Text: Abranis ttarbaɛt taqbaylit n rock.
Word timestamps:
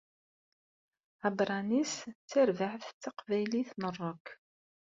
Abranis 1.29 1.93
ttarbaɛt 2.09 2.83
taqbaylit 3.01 3.69
n 3.81 3.83
rock. 3.99 4.25